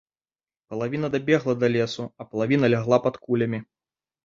Палавіна 0.71 1.07
дабегла 1.17 1.53
да 1.65 1.69
лесу, 1.75 2.03
а 2.19 2.29
палавіна 2.33 2.73
лягла 2.77 3.03
пад 3.07 3.23
кулямі. 3.29 3.65